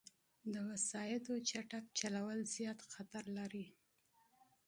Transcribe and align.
د 0.53 0.55
وسايطو 0.69 1.33
چټک 1.49 1.85
چلول، 1.99 2.39
زیاد 2.55 2.79
خطر 2.93 3.23
لري 3.37 3.65